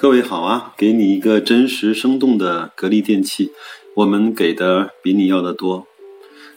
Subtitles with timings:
[0.00, 3.52] 各位好啊，给你一个真实生动的格力电器，
[3.94, 5.86] 我们给的比你要的多。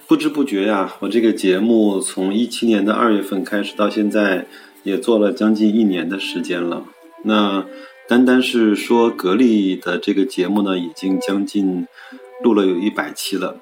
[0.08, 4.48] 不知不觉呀，我这个节目从一七年的二月份开始到现在，
[4.84, 6.86] 也做了将近一年的时间了。
[7.26, 7.66] 那
[8.08, 11.86] 单单是说格力的这个节目呢，已经将近
[12.42, 13.60] 录了有一百期了。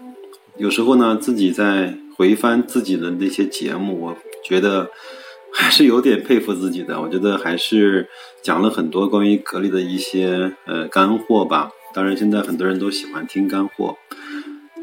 [0.58, 4.92] 有时候呢，自己在回翻自己的那些节目，我觉得。
[5.54, 8.08] 还是有点佩服自己的，我觉得还是
[8.42, 11.70] 讲了很多关于格力的一些呃干货吧。
[11.94, 13.98] 当然，现在很多人都喜欢听干货。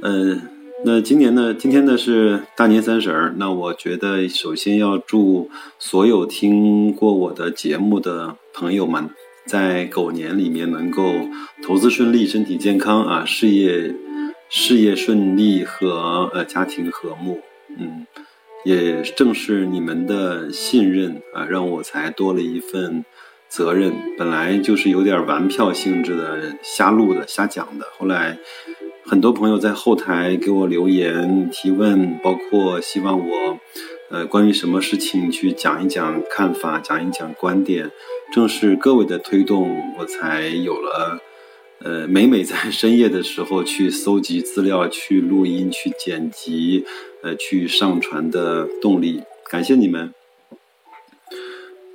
[0.03, 0.43] 嗯，
[0.85, 9.09] 那今年呢，今天呢是大年三十儿，那我觉得首先要祝所有听过我的节目的朋友们，
[9.47, 11.15] 在狗年里面能够
[11.63, 13.95] 投资顺利、身体健康啊，事业
[14.51, 17.41] 事业顺利和呃家庭和睦。
[17.79, 18.07] 嗯。
[18.65, 23.05] 也正是你们的信任啊，让我才多了一份
[23.49, 23.93] 责任。
[24.19, 27.87] 本来就是有点玩票性质的，瞎录的、瞎讲的。
[27.97, 28.39] 后来
[29.05, 33.59] 很多朋友在后台给我留言提问，包括希望我
[34.11, 37.91] 呃关于什么事情去讲一讲看法，讲一讲观点。
[38.33, 41.21] 正是各位的推动，我才有了。
[41.81, 46.85] 呃，每每在深夜的时候去搜集资料、去录音、去剪辑，
[47.23, 50.13] 呃，去上传的动力，感谢你们。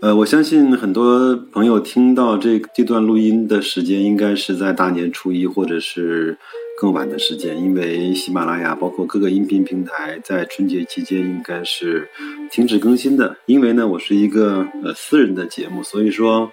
[0.01, 6.37] 呃，我相信很多朋友听到这这段录音的时间，应该是在大年初一或者是
[6.79, 12.09] 更晚的时间，因为喜马拉雅包括各个音频平台在春节期间应该是
[12.51, 13.37] 停止更新的。
[13.45, 16.51] 因为呢，我是一个呃私人的节目，所以说。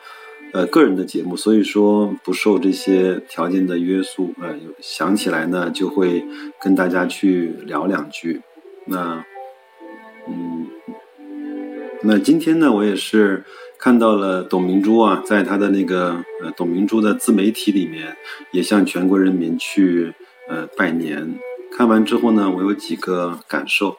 [0.53, 4.35] 呃，个人的节目，所以说不受这些条件的约束。
[4.43, 6.25] 呃，想起来呢，就会
[6.61, 8.41] 跟大家去聊两句。
[8.91, 9.25] 那，
[10.29, 10.67] 嗯，
[12.03, 13.45] 那今天呢，我也是
[13.79, 18.17] 看到了董明珠啊，在他的那个呃董明珠的自媒体里面，
[18.51, 20.13] 也向全国人民去
[20.49, 21.39] 呃拜年。
[21.73, 23.97] 看完之后呢，我有几个感受，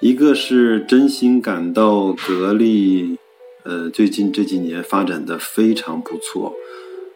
[0.00, 3.18] 一个是真心感到格力。
[3.62, 6.54] 呃，最近这几年发展的非常不错。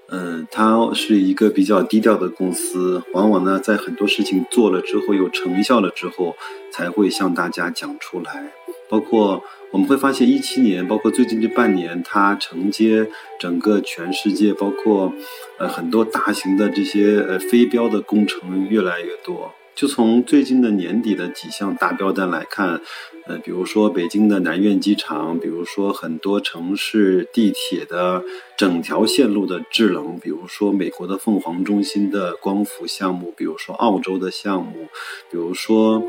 [0.09, 6.37] 嗯，它是一个比较低调的公司，往往呢，在很多事情做了之后，有成效了之后，
[6.71, 8.53] 才会向大家讲出来。
[8.89, 13.09] 包括我们会发现，一七年，包括最近这半年，它承接
[13.41, 15.13] 整个全世界，包括
[15.59, 19.55] 呃很多大型的这些呃非标的工程越来越多。
[19.75, 22.81] 就从最近的年底的几项大标单来看，
[23.27, 28.23] 呃，比如说北京的南苑机场，比如说很多城市地铁的
[28.57, 34.89] 整条线路的制冷，比如说美国的凤凰中心的光伏项目，比如说澳洲的项目，
[35.31, 36.05] 比如说，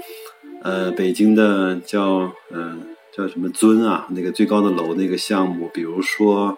[0.62, 6.58] 呃，北京的叫嗯叫什么尊啊，那个最高的楼那个项目，比如说。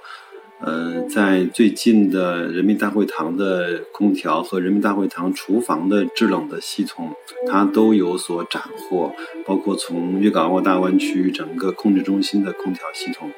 [0.59, 7.11] 呃，在最近的人民大会堂的空调和人民大会堂厨房的制冷的系统，
[7.47, 9.13] 它都有所斩获，
[9.45, 13.29] 包括从粤港澳大湾区整个控制中心的空调系统，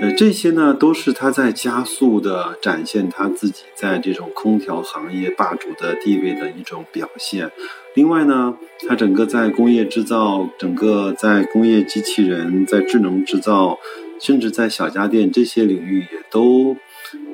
[0.00, 7.50] 呃，这些呢都是它在加速的展现它自己在这种空调行业霸主的地位的一种表现。
[7.94, 8.56] 另外呢，
[8.88, 13.78] 它整个在工业制造，整个在工业机器人，在智能制造。
[14.20, 16.76] 甚至在小家电这些领域也都，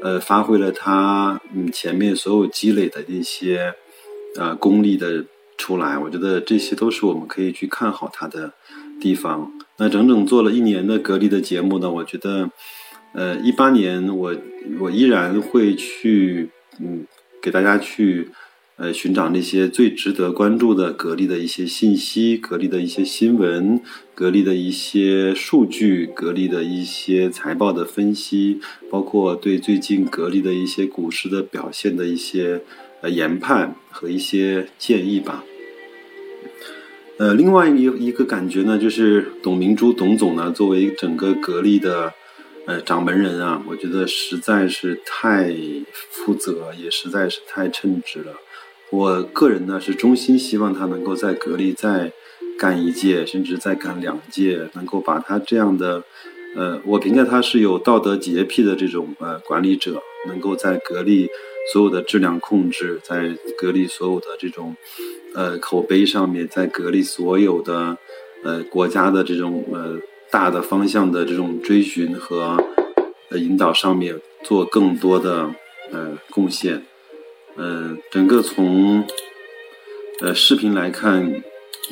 [0.02, 3.74] 呃，发挥了它嗯前面所有积累的这些，
[4.36, 5.24] 呃功力的
[5.56, 5.98] 出来。
[5.98, 8.52] 我觉得这些都是我们可以去看好它的
[9.00, 9.50] 地方。
[9.78, 12.50] 那整整做了一年的格力的节目呢，我觉得，
[13.12, 14.36] 呃，一八年我
[14.80, 17.06] 我依然会去嗯
[17.42, 18.30] 给大家去。
[18.76, 23.80] 呃，寻找那些最值得关注的格力的一些信息、格力的一些新闻、
[24.16, 32.62] 格力的一些数据、格力的一些财报的分析，包括对最近格力的一些股市的表现的一些
[33.00, 35.44] 呃研判和一些建议吧。
[37.18, 42.12] 呃，另外一一个感觉呢，就是董明珠董总呢，作为整个格力的
[42.66, 45.54] 呃掌门人啊，我觉得实在是太
[46.10, 48.32] 负责，也实在是太称职了。
[48.90, 52.12] 我个人呢是衷心希望他能够在格力再
[52.58, 56.04] 干一届，甚至再干两届，能够把他这样的，
[56.54, 61.28] 呃，我评价他是有道德洁癖的这种呃管理者，能够在格力
[61.72, 64.76] 所有的质量控制，在格力所有的这种
[65.34, 67.98] 呃口碑上面，在格力所有的
[68.44, 69.98] 呃国家的这种呃
[70.30, 72.62] 大的方向的这种追寻和
[73.32, 75.50] 引导上面做更多的
[75.90, 76.84] 呃贡献。
[77.56, 79.04] 嗯，整个从
[80.20, 81.42] 呃视频来看，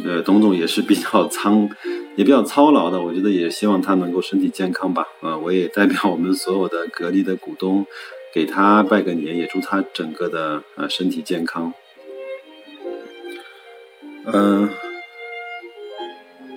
[0.04, 1.68] 呃，董总也是比较苍，
[2.16, 3.00] 也比较操劳的。
[3.00, 5.06] 我觉得也希望他能够身体健康吧。
[5.20, 7.86] 呃，我也代表我们所有的格力的股东，
[8.34, 11.72] 给他拜个年，也祝他整个的呃身体健康。
[14.24, 14.68] 嗯，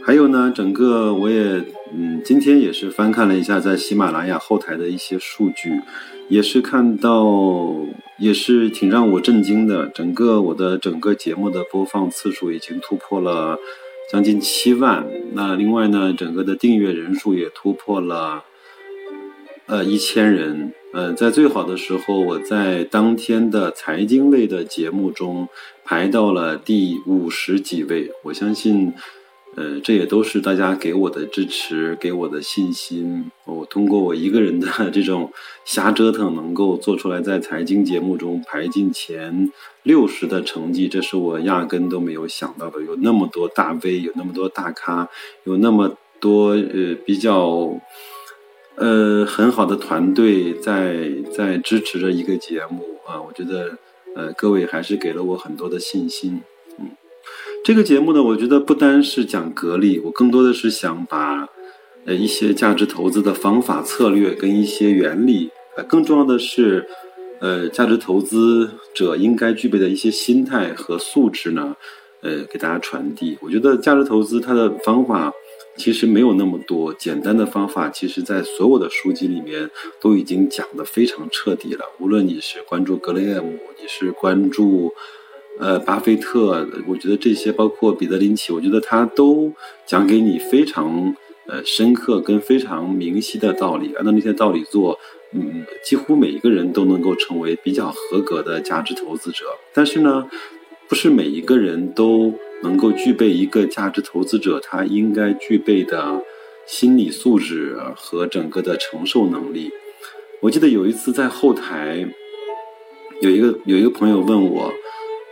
[0.04, 1.64] 还有呢，整个我也
[1.94, 5.80] 嗯，今天也是翻看了一下在喜马拉雅后台的一些数据，
[6.28, 7.76] 也是看到。
[8.18, 13.58] 也是挺让我震惊的，整个我的整个节目的播放次数已经突破了
[14.12, 15.06] 将近七万。
[15.34, 18.44] 那另外呢，整个的订阅人数也突破了
[19.66, 20.74] 呃一千人。
[20.94, 25.50] 呃，在最好的时候，我在当天的财经类的节目中
[25.84, 28.12] 排到了第五十几位。
[28.24, 28.94] 我相信。
[29.56, 33.32] 呃，这也都是大家给我的支持，给我的信心。
[33.46, 35.32] 我通过我一个人的 这种
[35.64, 39.50] 瞎折腾，能够做出来在财经节目中排进前
[39.84, 42.82] 六十的成绩，这是我压根都没有想到的。
[42.82, 45.08] 有那么多大 V，有那么多大咖，
[45.46, 47.80] 有那么多呃比较
[48.76, 53.78] 呃很好的团队在在支持着一个节目啊，我觉得
[54.18, 56.42] 呃各位还是给了我很多的信心。
[57.66, 61.50] 这个节目呢，我觉得不单是讲格力，我更多的是想把，
[62.06, 66.88] 呃，一些价值投资的方法策略跟一些原理，呃，更重要的是，
[67.40, 71.76] 呃，价值投资者应该具备的一些心态和素质呢，
[72.22, 73.36] 呃，给大家传递。
[73.42, 75.34] 我觉得价值投资它的方法
[75.76, 81.84] 其实没有那么多，简单的方法，其实在所有的书籍里面都已经讲得非常彻底了。
[82.00, 84.94] 无论你是关注格雷厄姆，你是关注。
[85.58, 89.54] 呃，巴菲特，我觉得这些包括彼得林奇，我觉得他都
[89.86, 91.16] 讲给你非常
[91.48, 95.00] 呃深刻跟非常明晰的道理，按照那些道理做，
[95.32, 99.46] 嗯，几乎每一个人都能够成为比较合格的价值投资者。
[99.74, 100.28] 但是呢，
[100.90, 106.22] 不是每一个人都能够具备一个价值投资者他应该具备的
[106.68, 109.72] 心理素质和整个的承受能力。
[110.42, 112.06] 我记得有一次在后台，
[113.22, 114.74] 有一个有一个朋友问我。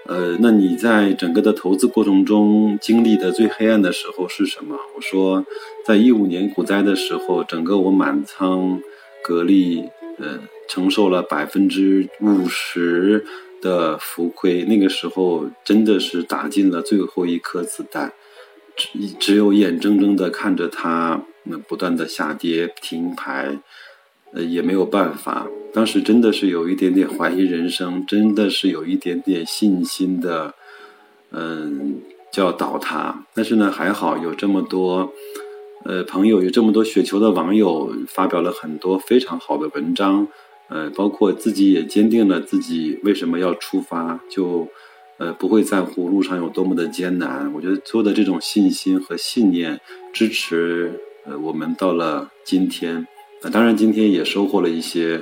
[0.06, 4.78] 呃，那你在整个的投资过程中经历的最黑暗的时候是什么？
[4.96, 5.46] 我说，
[5.86, 8.82] 在一五年股灾的时候，整个我满仓
[9.24, 9.86] 格力，
[10.18, 13.26] 呃，承受了百分之五十
[13.62, 14.66] 的浮亏。
[14.66, 18.12] 那个时候真的是打进了最后一颗子弹，
[18.76, 23.60] 只只有眼睁睁的看着它那不断的下跌停牌。
[24.34, 25.48] 呃，也没有办法。
[25.74, 30.54] 当时真的是有一点点怀疑人生，真的是有一点点信心的，
[31.32, 32.02] 嗯，
[32.32, 33.26] 就要倒塌。
[33.34, 35.12] 但是呢，还好有这么多，
[35.84, 40.28] 呃，朋友，有这么多雪球的网友，发表了很多非常好的文章，
[40.70, 44.68] 呃，包括自己也坚定了自己为什么要出发，就，
[45.18, 47.52] 呃，不会在乎路上有多么的艰难。
[47.56, 49.82] 我觉得所有的这种信心和信念
[50.14, 53.08] 支持，呃，我们到了今天。
[53.44, 55.22] 那当然，今天也收获了一些，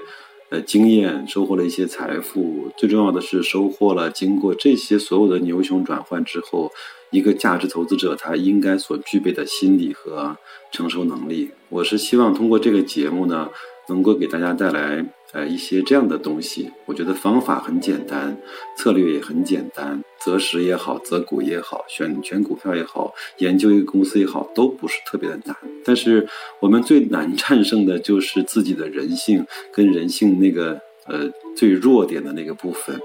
[0.50, 2.72] 呃，经验，收获了一些财富。
[2.78, 6.72] 最重要的是，收获了经过这些所有的牛熊转换之后，
[7.10, 10.38] 一个价值投资者他应该所具备的心理和
[10.72, 11.52] 承受能力。
[11.70, 13.50] 我是希望通过这个节目呢。
[13.90, 15.04] 能够给大家带来
[15.34, 18.38] 呃一些这样的东西，我觉得方法很简单，
[18.78, 25.56] 策略也很简单，择时也好，择股也好，选选股票也好，研究一个公司也好，都不是特别的难。
[25.86, 26.28] 但是
[26.60, 33.00] 我们最难战胜的就是自己的人性跟人性那个呃最弱点的那个部分。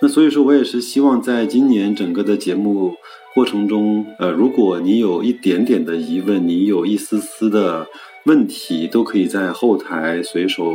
[0.00, 2.94] 那所以说我也是希望在今年整个的节目
[3.34, 7.88] 过程中，呃，如果你有一点点的疑问，你有一丝丝的。
[8.24, 10.74] 问题都可以在后台随手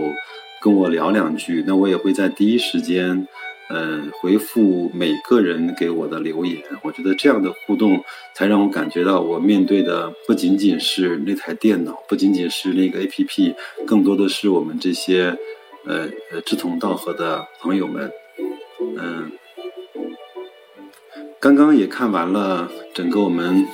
[0.62, 3.28] 跟我聊两句，那我也会在第一时间，
[3.70, 6.62] 嗯，回复每个人给我的留言。
[6.84, 8.04] 我觉得这样的互动
[8.36, 13.56] 才让我感觉到我面对的不仅仅是那台电脑，不仅仅是那个 APP，
[13.88, 15.36] 更多的是我们这些
[15.86, 16.08] 呃
[16.46, 18.12] 志同道合的朋友们。
[18.98, 19.32] 嗯，
[21.40, 23.68] 刚刚也看完了整个我们。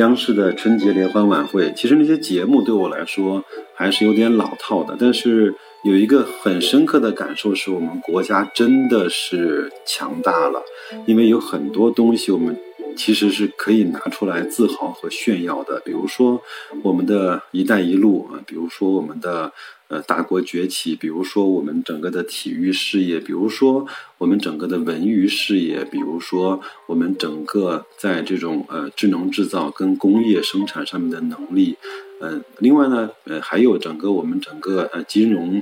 [0.00, 4.96] 央视的春节联欢晚会，其实那些节目对我来说还是有点老套的。
[4.98, 5.54] 但是
[5.84, 10.62] 有一个很深刻的感受，是我们国家真的是强大了，
[11.04, 12.58] 因为有很多东西我们
[12.96, 15.82] 其实是可以拿出来自豪和炫耀的。
[15.84, 16.40] 比如说
[16.82, 19.52] 我们的一带一路啊，比如说我们的。
[19.90, 23.84] 呃，大国崛起，比如说我们整个的体育事业，比如说
[24.18, 31.76] 我们整个的文娱事业，比如说我们整个在这种呃智能制造跟工业生产上面的能力，
[32.20, 35.60] 嗯，另外呢，呃，还有整个我们整个呃金融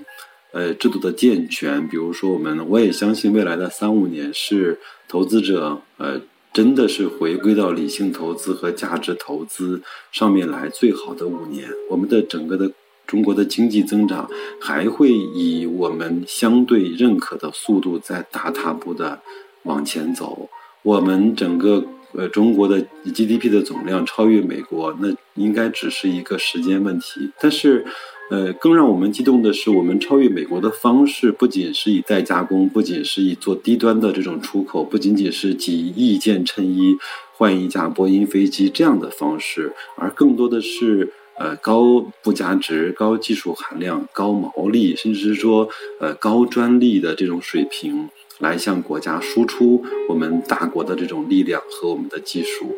[0.52, 6.20] 呃制度的健全，比如说我们，我也相信未来的三五年是投资者呃。
[6.50, 11.68] 真的是回归到理性投资和价值投资上面来最好的五年。
[11.90, 12.72] 我们的整个的
[13.08, 19.20] 中国的经济增长还会以我们相对认可的速度在大踏步的
[19.64, 20.48] 往前走。
[20.82, 27.32] 我们整个呃中国的 GDP 的总量超越美国，那应该只是一个时间问题。
[27.40, 27.84] 但是。
[28.30, 36.98] 呃，更让我们激动的是，我们超越美国的方式不仅是以代加工，不仅是以做低端的这种出口，不仅仅是几亿件衬衣
[37.32, 45.68] 换一架波音飞机这样的方式，而更多的是呃高附加值、高技术含量、高毛利，甚至是说
[46.00, 52.74] 呃高专利的这种水平，来向国家输出我们大国的这种力量和我们的技术。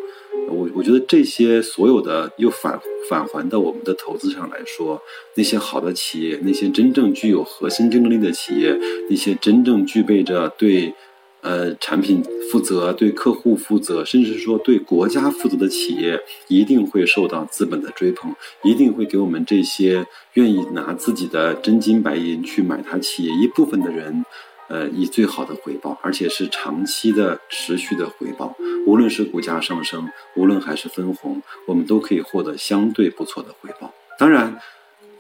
[0.49, 5.01] 我我觉得这些所有的又返返还到我们的投资上来说，
[5.35, 8.77] 那些好的企业，那些真正具有核心竞争力的企业，
[9.09, 10.95] 那些真正具备着对，
[11.43, 24.25] 呃产品负责、对客户负责，甚至说对国家负责的企业，一定会受到资本的追捧，一定会给我们这些愿意拿自己的真金白银去买它企业一部分的人。
[24.73, 28.55] 呃，以最好的回报，而且是长期的、持续的回报。
[28.87, 33.93] 无论是股价上升，无论还是分红，我们都可以获得相对不错的回报。
[34.17, 34.61] 当然，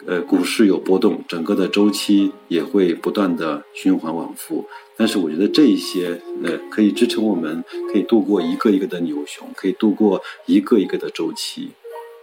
[0.06, 4.66] 呃，股市有波动，整个的周期也会不断的循环往复。
[4.96, 11.70] 但是，我觉得这一些，呃，可以支撑我们，可以度过一个一个的牛熊，可以度过一个一个的周期。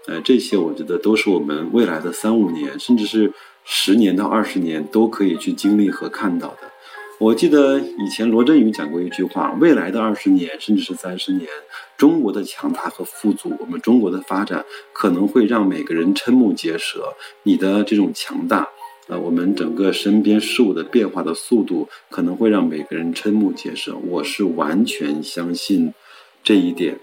[0.08, 6.72] 呃，这些我觉得都是我们未来的三五年，甚至是十年到二十年都可以去经历和看到的。
[7.20, 11.50] 我记得以前罗振宇讲过一句话：未来的二十年，甚至是三十年，
[11.98, 17.16] 中国的强大和富足，我们中国的发展可能会让每个人瞠目结舌。
[17.42, 18.70] 你的这种强大，
[19.08, 23.96] 呃，我们整个身边事物的变化的速度，可能会让每个人瞠目结舌。
[24.06, 25.96] 我是完全相信
[26.44, 27.00] 这一点，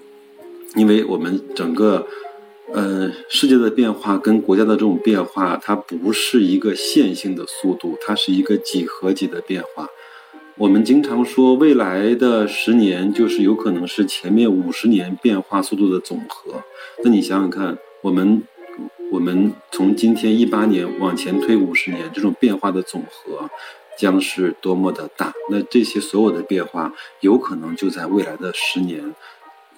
[0.77, 2.07] 因为我们整个。
[2.73, 9.87] 呃，世界的变化跟国家的这种变化，它不是一个线性的速度，它是一个几何级的变化。
[10.57, 16.63] 我们经常说，未来的十年就是有可能是前面五十年变化速度的总和。
[17.03, 18.41] 那你想想看，我们
[19.11, 23.51] 我们从今天一八年往前推五十年，这种变化的总和
[23.99, 25.33] 将是多么的大？
[25.51, 29.13] 那这些所有的变化，有可能就在未来的十年，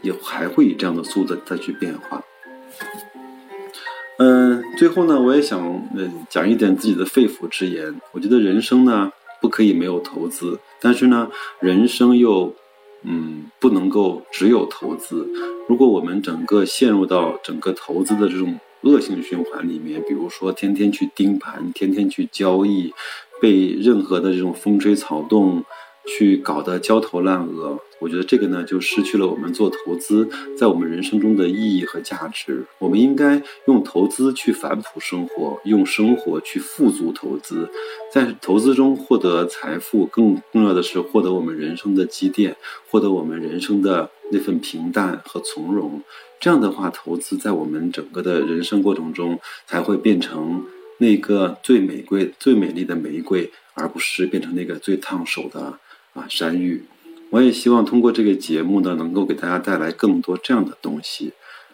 [0.03, 2.23] 也还会以这样的速度再去变化。
[4.19, 5.59] 嗯，最后呢，我也想
[5.95, 7.99] 嗯讲一点自己的肺腑之言。
[8.13, 12.55] 我觉得人生呢不可以没有投资，但是呢，人生又
[13.03, 15.29] 嗯不能够只有投资。
[15.69, 22.93] 如果我们整个陷入到整个投资的这种恶性循环里面，比如说天天去盯盘，天天去交易，
[23.41, 25.65] 被任何的这种风吹草动。
[26.07, 32.65] 去搞得焦头烂额，我觉得这个呢就失去了我们做投资在我们人生中的意义和价值。
[32.79, 37.69] 我们应该用投资去反哺生活，用生活去富足投资，
[38.13, 42.57] 在投资中获得财富，更重要的是获得我们人生的积淀，
[42.89, 46.03] 获得我们人生的那份平淡和从容。
[46.39, 50.65] 这样的话，投资在我们整个的人生过程中才会变成
[50.99, 55.79] 那个最玫瑰、最美丽的玫瑰，而不是变成那个最烫手的。
[56.17, 56.83] 啊，山芋，
[57.29, 61.33] 我也希望通过这个节目呢，能够给大家带来更多这样的东西。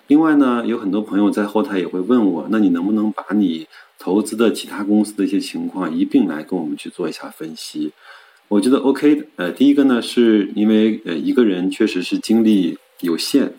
[0.09, 3.69] 另外呢，有很多朋友在后台也会问我，那你能不能把你
[3.99, 7.93] 投资的其他公司的一些情况一并来跟我们去做一下分析？
[8.49, 9.27] 我觉得 OK 的。
[9.37, 13.53] 呃，第一个呢，是因为呃一个人确实是精力有限，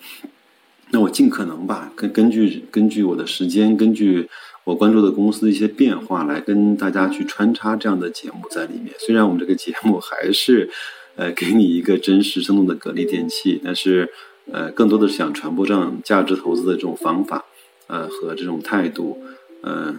[0.91, 4.29] 那我尽可能吧，根根据根据我的时间，根据。
[4.65, 8.93] 我关注的公司的一些变化，来跟大家去穿插这样的节目在里面。
[8.97, 10.69] 虽然我们这个节目还是，
[11.15, 14.09] 呃，给你一个真实生动的格力电器，但是，
[14.51, 17.43] 呃，更多的是想传播这样价值投资的这种方法，
[17.87, 19.21] 呃，和这种态度。
[19.63, 19.97] 嗯，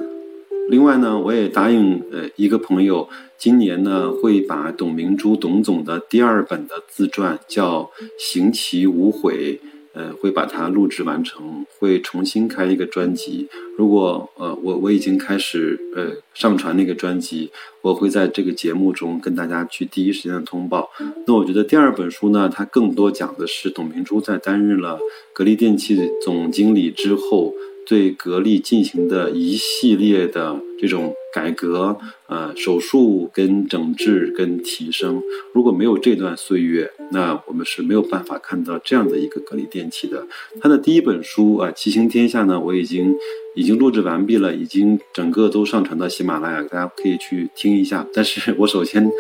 [0.71, 7.83] 另外呢，我也答应呃一个朋友，今年呢会把董明珠董总的第二本的自传叫
[8.19, 9.61] 《行其无悔》。
[9.95, 13.49] 呃，会把它录制完成，会重新开一个专辑。
[13.79, 20.91] 如果呃，我我已经开始呃上传那个专辑，我会在这个节目中跟大家去第一时间的通报。
[21.27, 24.99] 那我觉得第二本书呢，它更多讲的是董明珠在担任了
[25.33, 27.55] 格力电器总经理之后。
[27.87, 35.23] 对格力进行的一系列的这种改革，呃，手术跟整治跟提升，
[35.53, 40.27] 如果没有这段岁月，那我们是没有办法看到这样的一个格力电器的。
[40.61, 43.15] 它的第一本书啊，《骑行天下》呢，我已经
[43.55, 48.07] 已经录制完毕了，已经整个都上传到喜马拉雅，大家可以去听一下。
[48.13, 49.11] 但是我首先，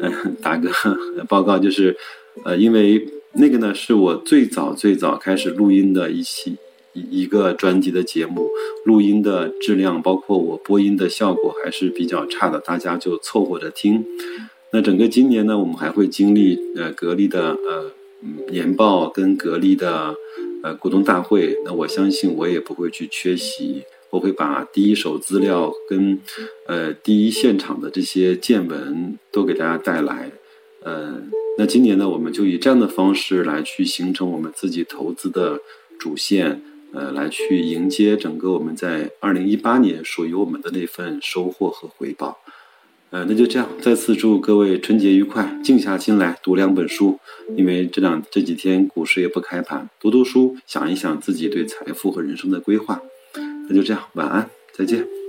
[0.00, 0.70] 嗯，打个
[1.28, 1.96] 报告，就是，
[2.44, 3.06] 呃，因为。
[3.34, 6.54] 那个呢是我最早最早开始录音的一期
[6.94, 8.48] 一一个专辑的节目，
[8.84, 14.04] 录音的质量包括我播音的效果还是比较差的，大家就凑合着听。
[14.72, 17.92] 那整个今年呢，我们还会经历呃格力的呃
[18.50, 20.14] 年报跟格力的
[20.62, 26.18] 呃股东大会，那我相信我也不会去缺席，我会把第一手资料跟
[26.66, 30.32] 呃第一现场的这些见闻都给大家带来。
[30.82, 31.22] 呃，
[31.58, 35.60] 那今年呢，我们就以这样的方式来去形成我们自己投资的
[35.98, 42.38] 主线，呃，来去迎接整个我们在二零一八年属于我们的那份收获和回报。
[43.10, 47.18] 呃，那就这样，再次祝各位春节愉快，静下心来读两本书，
[47.56, 53.02] 因为这两这几天股市也不开盘，读读书，想一想自己对财富和人生的规划。
[53.68, 55.21] 那就这样，晚安，再见。